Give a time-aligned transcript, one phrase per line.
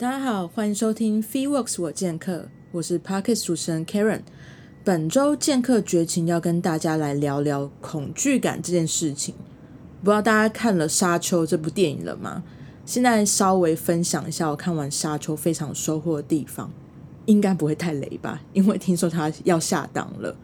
[0.00, 4.20] 大家好，欢迎收听 FeeWorks 我剑客，我是 Parkes 主持人 Karen。
[4.84, 9.34] 本周剑客绝情要跟大家来聊聊恐惧感这件事情。
[10.04, 12.44] 不知道大家看了《沙丘》这部电影了吗？
[12.86, 16.70] 现在稍微分享一下我看完《沙丘》非常收获的地方，
[17.26, 18.40] 应该不会太雷吧？
[18.52, 20.36] 因为听说它要下档了。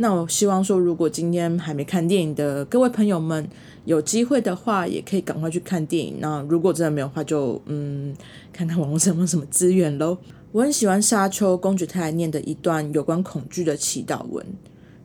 [0.00, 3.48] 那我希望说，如果今天还没看电影的各位朋友们，
[3.84, 6.18] 有机会的话，也可以赶快去看电影。
[6.20, 8.14] 那如果真的没有的话，就嗯，
[8.52, 10.16] 看看网络上有什么资源喽。
[10.52, 14.46] 我很喜欢沙丘公爵太太念的一段有关恐惧的祈祷文。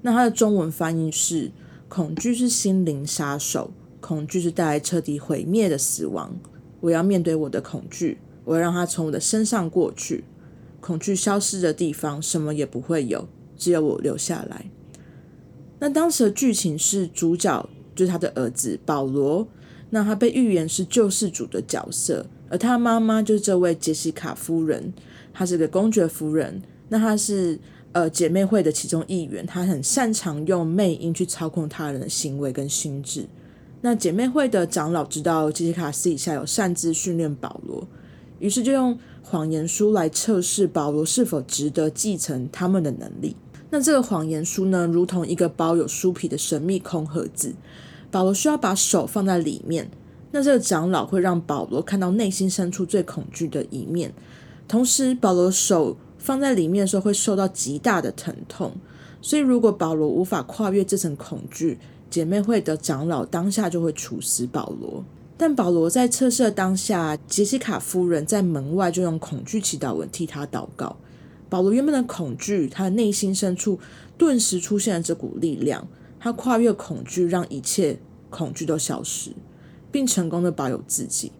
[0.03, 1.51] 那它的中文翻译是：
[1.89, 6.31] 恐惧是心灵杀手，恐惧是带来彻底毁灭的死亡。
[6.81, 10.23] 我要面对我的恐惧，我要让它从我的身上过去。
[10.79, 14.65] 恐惧消失的地方，什么也不会有，只有我留下来。
[15.83, 19.45] 那当时的剧情是主角就是他的儿子保罗，
[19.89, 24.93] 那他被预言是救世主的角色，而他妈妈就是这位杰西卡夫人，
[25.33, 26.61] 她是个公爵夫人。
[26.87, 27.59] 那她是
[27.91, 33.27] 呃姐妹会的其中一员，她很擅长用魅音去操控他人的行为跟心智。
[33.81, 37.85] 那姐妹会的长老知道杰西卡私底下有擅自训练保罗，
[38.39, 43.35] 于是就用谎言书来测试保罗是否值得继承他们的能力。
[43.73, 47.55] 那这个谎言书呢，如同一个包有书皮的神秘空盒子，
[48.11, 49.89] 保罗需要把手放在里面。
[50.29, 54.13] 那这个长老会让保罗看到内心深处最恐惧的一面，
[54.67, 58.73] 同时保罗手放在里面的时候会受到极大的疼痛。
[59.23, 61.79] 所以如果保罗无法跨越这层恐惧，
[62.11, 65.03] 姐妹会的长老当下就会处死保罗。
[65.35, 70.95] 但保罗在测试的当下，杰西卡夫人在门外就用恐惧祈祷文替他祷告。
[71.53, 73.79] 保罗原本的恐惧，他的内心深处
[74.17, 75.87] 顿时出现了这股力量，
[76.19, 77.99] 他跨越恐惧，让一切
[78.31, 79.29] 恐惧都消失，
[79.91, 81.31] 并成功的保有自己。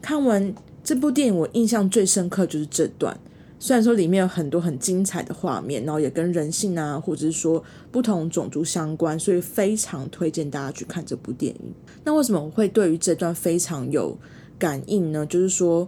[0.00, 3.20] 看完这部电影，我印象最深刻就是这段。
[3.58, 11.74] 虽然说里面有很多很精彩的画面，然后也跟人性啊，或者是说不同种族相关，所以非常推荐大家去看这部电影。
[12.04, 14.16] 那为什么我会对于这段非常有
[14.58, 15.26] 感应呢？
[15.26, 15.86] 就是说。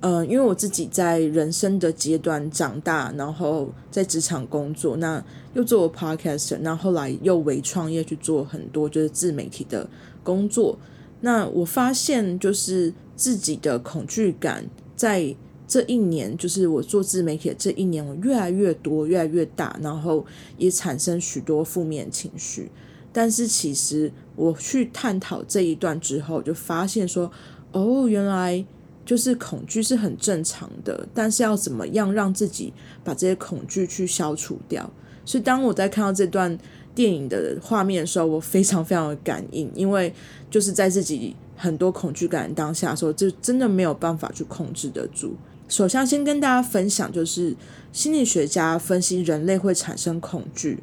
[0.00, 5.24] 嗯，因为我自己在人生的阶段长大，然后在职场工作，那
[5.54, 9.88] 又做 podcast，那后来又为创业去做很多就是自媒体的
[10.22, 10.78] 工作。
[11.22, 15.34] 那我发现就是自己的恐惧感在
[15.66, 20.24] 这一年，就是我做自媒体的这一年，我越来越多，越来越大，然后
[20.58, 22.70] 也产生许多负面情绪。
[23.14, 27.32] 但是其实我去探讨这一段之后，就发现说，
[27.72, 28.64] 哦，原来。
[29.06, 32.72] 就是恐惧是很正常的，但是要怎么样让自己
[33.02, 34.90] 把这些恐惧去消除掉？
[35.24, 36.58] 所以当我在看到这段
[36.94, 40.12] 电影的画面的时候，我非常非常的感应，因为
[40.50, 45.34] 就是在自己很多恐惧感当下的时候，就真的没有办法去控制得住。
[45.68, 47.56] 首先，先跟大家分享，就是
[47.92, 50.82] 心理学家分析人类会产生恐惧，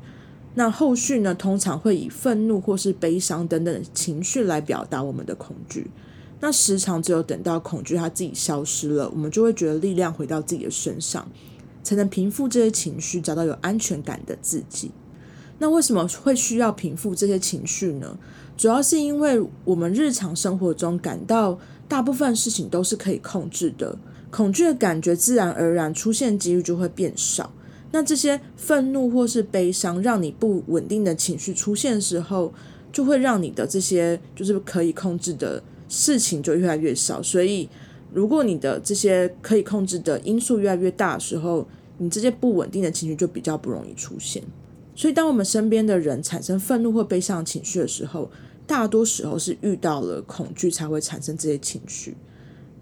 [0.55, 5.87] 那后续呢，通常会以愤怒或是悲伤等等情绪来表达我们的恐惧。
[6.45, 11.25] 那时常只有等到恐惧它自己消失了，我们就会觉得力量回到自己的身上，
[11.81, 14.91] 才能平复这些情绪，找到有安全感的自己。
[15.59, 18.17] 那为什么会需要平复这些情绪呢？
[18.57, 23.97] 主要是因为我们日常生活中感到大部分事情都是可以控制的，
[24.29, 27.53] 恐惧的感觉自然而然出现几率就会变少。
[27.93, 32.53] 那这些愤怒或是悲伤，让你不稳定的情绪出现的时候，
[32.91, 35.63] 就会让你的这些就是可以控制的。
[35.93, 37.69] 事情就越来越少，所以
[38.11, 41.67] 如果你的这些可以控制的因素越来越大的时候，
[41.99, 44.41] 你这些不稳定的情绪就比较不容易出现。
[44.95, 48.31] 所以，当我们身边的人产生愤怒或悲伤情绪的时候，
[48.65, 52.15] 大多时候是遇到了恐惧才会产生这些情绪。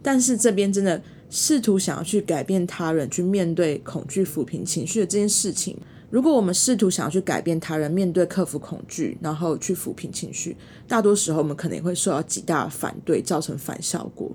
[0.02, 5.78] 但是这边真的试图想要去改变他人，去面对恐惧、抚平情绪的这件事情。
[6.12, 14.30] 如果我们试图想要去改变他人，面对克服恐惧，然后去抚平情绪，大多时候我们可能也会受到极大的反对，造成反效果。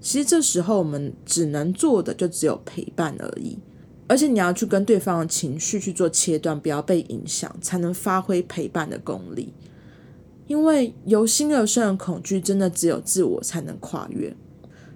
[0.00, 3.58] 其实这时候我们只能做的就只有陪伴而已，
[4.06, 9.54] 而且你要去跟对方的情绪去做切断，不要被影响，才能发挥陪伴的功力。
[10.46, 14.36] 因为由心而生的恐惧，真的只有自我才能跨越。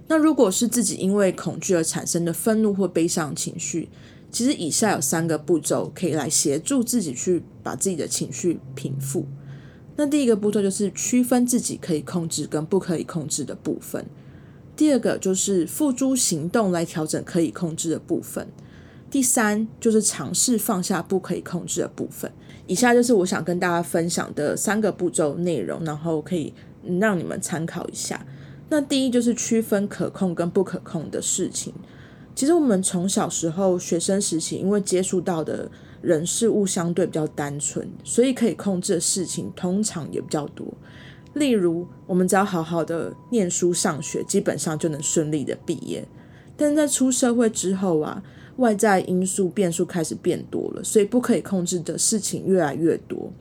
[0.09, 3.89] 那如果是自己因为恐惧而产生的愤怒或悲伤情绪，
[4.31, 9.27] 其实以下有三个步骤可以来协助自己去把自己的情绪平复。
[9.97, 14.07] 那第一个步骤就是区分自己可以控制跟不可以控制的部分。
[14.77, 18.47] 第二个就是付诸行动来调整可以控制的部分。
[19.11, 22.31] 第三就是尝试放下不可以控制的部分。
[22.67, 26.53] 以下就是我想跟大家分享的三个步骤内容，然后可以
[27.01, 28.25] 让你们参考一下。
[28.69, 31.73] 那第一就是区分可控跟不可控的事情。
[32.39, 35.69] 其实我们从小时候学生时期，因为接触到的
[36.01, 40.65] 人事物相对比较单纯，所以可以控制的事情通常也比较多。
[41.35, 46.07] 例如，我们只要好好的念书上学，基本上就能顺利的毕业。
[46.57, 48.23] 但在出社会之后啊，
[48.59, 53.33] 外在因素变数开始变多了，所以不可以控制的事情越来越多。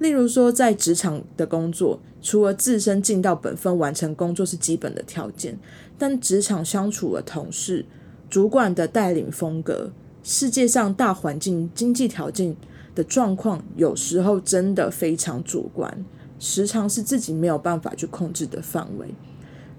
[0.00, 5.56] 例如说，在职场的工作，除了自身尽到本分、完成工作是基本的条件，
[5.96, 7.86] 但职场相处的同事、
[8.28, 9.90] 主管的带领风格、
[10.22, 12.54] 世界上大环境、经济条件
[12.94, 16.04] 的状况，有时候真的非常主观。
[16.38, 19.08] 时常是自己没有办法去控制的范围。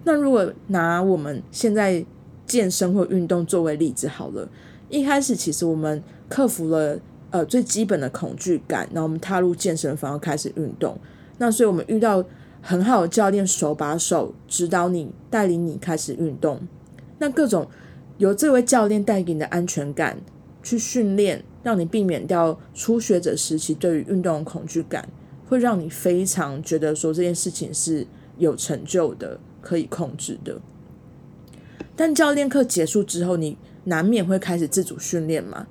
[0.04, 2.06] 那如果拿我们现在
[2.46, 4.50] 健身或运动作为例子好了，
[4.90, 7.00] 一开始其实我们克服了
[7.30, 11.00] 呃最基本的恐惧感，然后我们踏入健身房开始运动。
[11.38, 12.22] 那所以我们遇到
[12.62, 16.60] 很好的教练手把手指导你，带领你开始运动。
[17.20, 17.66] 那各种
[18.20, 20.22] 由这位教练带给你的安全感
[20.62, 25.10] 去训练，让你避免掉初学者时期对于运动的恐惧感。
[25.48, 28.06] 会让你非常觉得说这件事情是
[28.38, 30.62] 有成就的，可以控制的。
[31.96, 35.66] 但教练课结束之后，你难免会开始自主训练嘛，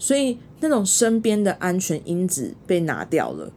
[0.00, 3.52] 所以那种身边的安全因子被拿掉了，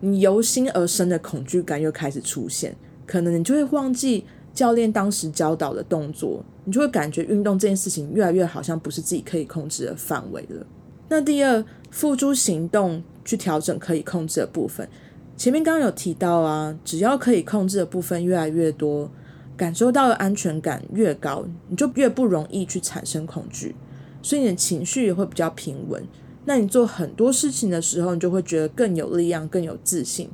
[0.00, 2.74] 你由心而生的恐惧感又开始出现，
[3.06, 4.24] 可能你就会忘记
[4.58, 10.66] 教练当时教导的动作，你就会感觉运动这件事情越来越好像不是自己可以控制的范围了。
[11.08, 14.88] 那第二，付诸行动去调整可以控制的部分。
[15.36, 19.08] 前面刚刚有提到啊，只要可以控制的部分越来越多，
[19.56, 23.76] 感受到的安全感越高，你就越不容易去产生恐惧，
[24.20, 26.02] 所以你的情绪也会比较平稳。
[26.46, 30.28] 那你做很多事情的时候，你就会觉得更有力量、更有自信。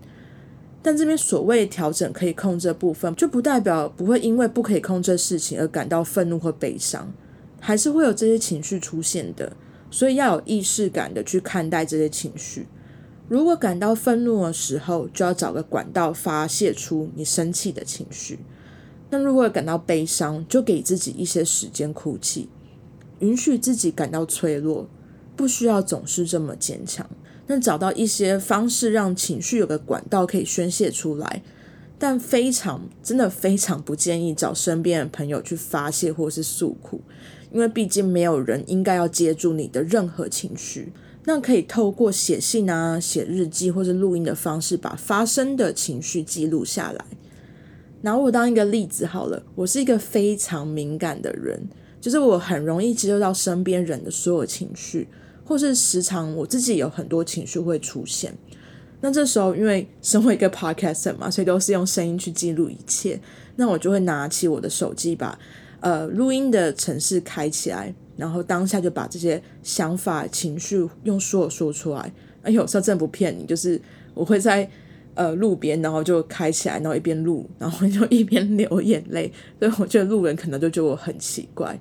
[0.84, 7.10] 但这边所谓调整可以控制的部分，就不代表不会因为不可以控制事情而感到愤怒或悲伤，
[7.58, 9.56] 还是会有这些情绪出现的。
[9.90, 12.66] 所以要有意识感的去看待这些情绪。
[13.28, 18.40] 如果感到愤怒的时候，就要找个管道发泄出你生气的情绪。
[19.08, 22.50] 那如果感到悲伤，就给自己一些时间哭泣，
[23.20, 24.86] 允许自己感到脆弱，
[25.34, 27.08] 不需要总是这么坚强。
[27.46, 31.42] 那找到一些方式让情绪有个管道可以宣泄出来，
[31.98, 37.02] 但非常真的非常不建议找身边的朋友去发泄或是诉苦，
[37.52, 40.92] 因为毕竟没有人应该要接住你的任何情绪。
[41.26, 47.04] 那可以透过写信啊、写日记或者录音的方式，把发生的情绪记录下来。
[48.02, 51.66] 拿我当一个例子好了，我是一个非常敏感的人，
[51.98, 55.08] 就是我很容易接受到身边人的所有情绪，
[55.44, 58.34] 或是时常我自己有很多情绪会出现。
[59.00, 63.20] 那这时候，因为身为一个 podcaster 嘛，所以都是用声音去记录一切。
[63.56, 65.38] 那我就会拿起我的手机，把
[65.80, 67.94] 呃录音的程式开起来。
[68.16, 72.12] 然后当下就把这些想法、情绪用说说出来。
[72.42, 73.78] 哎，有时候真的不骗你，就是
[74.14, 74.66] 我会在
[75.14, 79.30] 呃路边，然后就开起来，然后一边录，然后就一边 流眼泪。
[79.58, 81.78] 所以我觉得路人可能就觉得我很奇怪。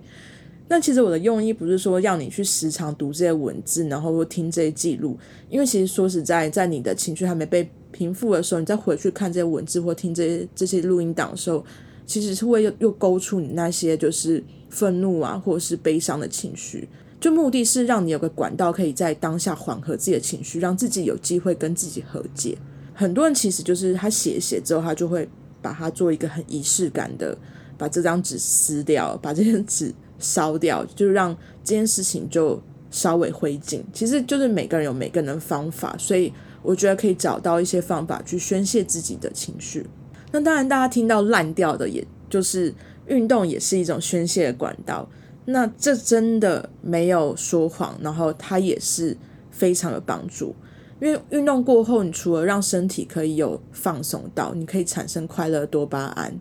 [0.74, 5.16] 那其实我的用意不是说要你去时常读这些文字，然后听这些记录，
[5.48, 11.64] 因为其实说实在，在你的情绪还没被平复的时候，你再回去看这些文字或听这些这些录音档的时候，
[12.08, 14.44] 其实是会又又勾出你那些就是。
[14.74, 16.90] 愤怒啊，或者是悲伤的情绪，
[17.20, 22.58] 就目的是让你有个管道，可以在当下缓和自己的情绪，让自己有机会跟自己和解。
[22.92, 25.30] 很多人其实就是他写写之后，他就会
[25.62, 27.38] 把它做一个很仪式感的，
[27.78, 33.80] 把这张纸撕掉，把这张纸烧掉，就让这件事情就稍微灰烬。
[33.94, 39.86] 其实就是每个人有每个人的方法，所以我觉得可以找到一些方法去宣泄自己的情绪。
[40.32, 42.74] 那当然，大家听到烂掉的，也就是。
[43.06, 45.06] 运动也是一种宣泄的管道，
[45.44, 49.18] 那这真的没有说谎，然后它也是
[49.52, 50.56] 非常有帮助。
[51.02, 56.34] 因为运动过后，你除了让身体可以有放松到，你可以产生快乐多巴胺，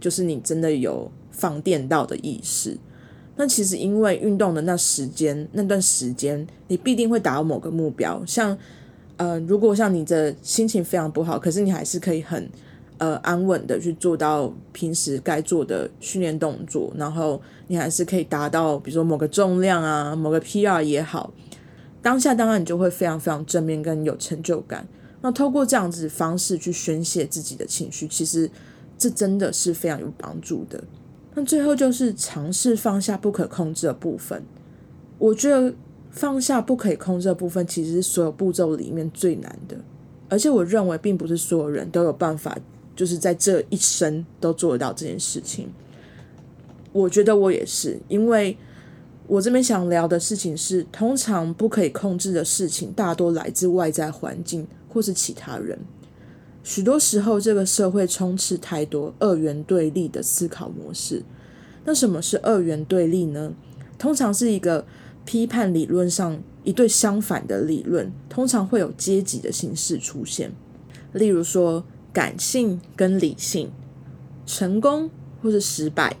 [0.00, 2.78] 就是你真的有放电到的意识。
[3.36, 8.22] 那其实因为运动的那时间那段时间，你必定会达到某个目标。
[8.26, 8.56] 像
[9.18, 12.48] 呃，如果像你的心情非常不好，可是你还是可以很
[12.98, 21.32] 呃安稳的去做到平时该做的训练动作，然后你还是可以达到比如说某个重量啊，某个 PR 也好，
[22.02, 24.86] 当下当然你就会非常非常正面跟有成就感。
[25.22, 28.50] 那透过这样子方式去宣泄自己的情绪，其实
[28.98, 30.82] 这真的是非常有帮助的。
[31.36, 34.42] 那最后就是尝试放下不可控制的部分。
[35.18, 35.72] 我觉得
[36.10, 39.76] 放下不可以控制的部分，其实是所有步骤里面最难的。
[40.28, 42.58] 而且我认为，并不是所有人都有办法，
[42.96, 45.68] 就是在这一生都做得到这件事情。
[46.92, 48.56] 我觉得我也是，因为
[49.26, 54.66] 我这边想聊的事情是，通常不可以控制的事情，大多来自外在环境。
[54.88, 55.78] 或是其他人，
[56.66, 61.22] 许多时候这个社会充斥太多二元对立的思考模式。
[61.84, 63.52] 那什么是二元对立呢？
[63.96, 64.84] 通常是一个
[65.24, 70.50] 批判理论上一对相反的理论，通常会有阶级的形式出现。
[71.12, 73.70] 例如说，感性跟理性，
[74.44, 75.08] 成功
[75.40, 76.16] 或是失败，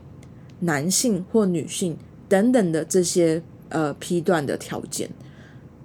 [0.60, 1.96] 男性或女性
[2.28, 5.10] 等等的这些呃批断的条件，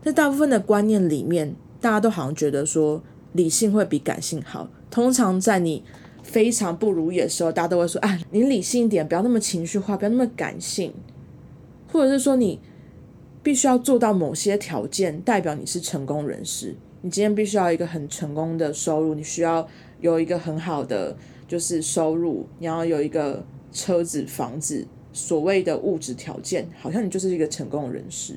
[0.03, 1.55] 在大部分的观念里面。
[1.81, 3.01] 大家都好像觉得说
[3.33, 4.69] 理性会比感性好。
[4.89, 5.83] 通常在你
[6.21, 10.93] 非常不如意的时候，大家都会说：“啊，你理性一点，不要那么情绪化，不要那么感性。”
[11.91, 12.59] 或者是说你
[13.41, 16.75] 必须要做到某些条件，代表你是成功人士。
[17.01, 19.67] 你今天必须要一个很成功的收入，你需要
[19.99, 21.15] 有一个很好的
[21.47, 28.35] 就是收入，你要有一个车子、房子，所谓的物质条件，好像你就是一个成功人士。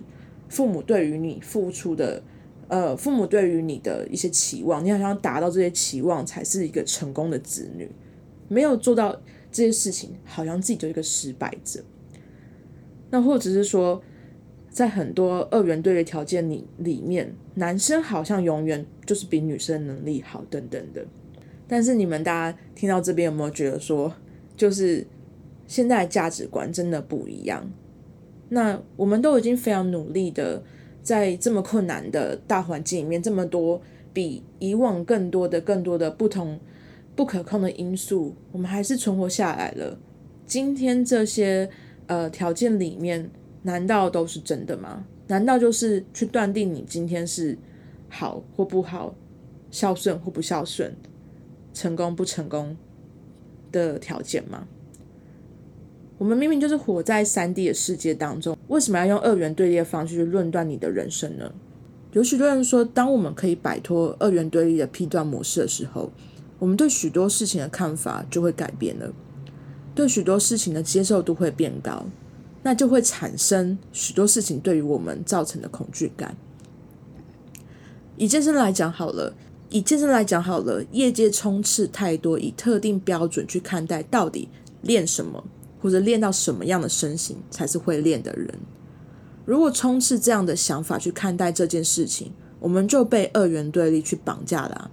[0.48, 2.22] 父母对于你付出的。
[2.68, 7.90] 呃，父母对于你的一些期望，你好像达到这些期望才是一个成功的子女，
[8.48, 9.14] 没有做到
[9.52, 11.82] 这些事情，好像自己就是一个失败者。
[13.10, 14.02] 那或者是说，
[14.70, 21.04] 在很多二元对立条件里里面，男生好像永远就是比女生能力好等等的。
[21.68, 24.12] 但是你们大家听到这边有没有觉得说，
[24.56, 25.06] 就是
[25.66, 27.70] 现在价值观真的不一样？
[28.48, 30.62] 那我们都已经非常努力的。
[31.04, 33.80] 在这么困难的大环境里面，这么多
[34.12, 36.58] 比以往更多的、更多的不同
[37.14, 39.96] 不可控的因素，我们还是存活下来了。
[40.46, 41.68] 今天这些
[42.06, 43.30] 呃条件里面，
[43.62, 45.06] 难道都是真的吗？
[45.26, 47.56] 难道就是去断定你今天是
[48.08, 49.14] 好或不好、
[49.70, 50.94] 孝顺或不孝顺、
[51.72, 52.76] 成功不成功
[53.70, 54.66] 的条件吗？
[56.16, 61.52] 我们明明就是活在三 D 的世界当中，为什么要用二元对立的方式去论断你的人生呢？
[62.12, 66.12] 有许多人说，当我们可以摆脱二元对立的批断模式的时候，
[66.60, 69.12] 我们对许多事情的看法就会改变了，
[69.94, 72.06] 对许多事情的接受度会变高，
[72.62, 76.36] 那就会产生许多事情对于我们造成的恐惧感。
[78.16, 79.34] 以健身来讲好了，
[79.70, 84.48] 以健身来讲好了，业界充斥太多以特定标准去看待到底
[84.82, 85.44] 练什么。
[85.84, 88.48] 或者练到什么样的身形才是会练的人？
[89.44, 94.90] 如果充斥这样的想法去看待这件事情，我们就被二元对立去绑架了。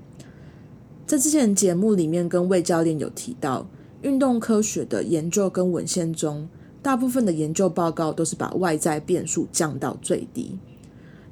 [1.08, 3.70] 在之前节目里面，跟魏教练有提到，
[4.02, 6.50] 运动科学的研究跟文献中，
[6.82, 10.60] 大部分的研究报告都是把外在变数降到最低，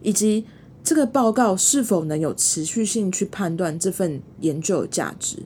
[0.02, 0.46] 以及
[0.82, 5.40] 这个报告是否能有持续性去判断这份研究的价值。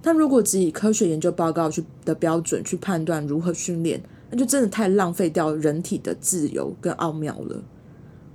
[0.00, 4.00] 但如果只以科学研究报告去的标准去判断如何训练，
[4.30, 7.62] 那就真的太浪费掉人体的自由跟奥妙了。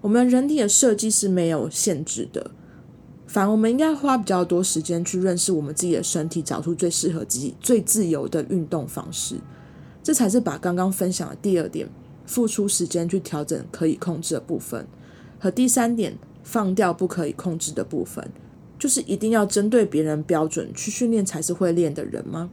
[0.02, 2.52] 我们人体的设计是没有限制的，
[3.26, 9.38] 反而我们应该花比较多时间去认识我们自己的身体，找出最适合自己、最自由的运动方式。
[10.04, 11.88] 这才是把刚刚分享的第二点，
[12.26, 14.86] 付出时间去调整可以控制的部分，
[15.40, 18.30] 和第三点放掉不可以控制的部分。
[18.84, 22.50] 就是一定要针对别人标准去训练才是会练的人吗？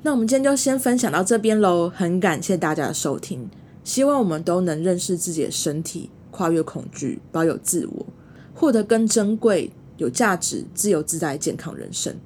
[0.00, 1.92] 那我们今天就先分享到这边喽。
[1.94, 3.50] 很感谢大家的收听，
[3.84, 8.06] 希望我们都能认识自己的身体，跨越恐惧，保有自我，
[8.54, 12.16] 获得更珍贵、有价值、自由自在、健康人生。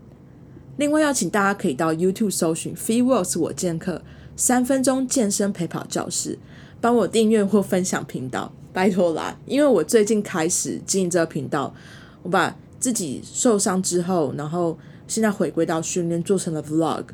[0.77, 4.03] 另外，邀请大家可以到 YouTube 搜寻 FreeWorks 我健客
[4.37, 6.39] 三分钟健身陪跑教室，
[6.81, 9.37] 帮我订阅或分享频道，拜托啦！
[9.47, 11.75] 因为我最近开始经营这个频道，
[12.23, 17.05] 我把自己受伤之后，然后现在回归到训练，做成了 vlog，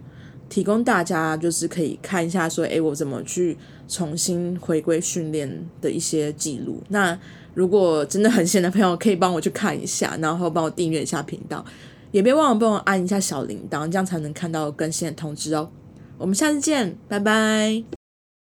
[0.49, 3.57] 提供大家就是可以看一下，说，诶，我怎么去
[3.89, 6.83] 重新回归训练的一些记录。
[6.89, 7.19] 那
[7.55, 11.65] 如果真的很闲的朋友，可以帮我去看一下，然后帮我订阅一下频道，
[12.11, 15.71] 也别忘了帮我按一下小铃铛，这样才能看到更新的通知哦。
[16.19, 18.02] 我们下次见，拜拜。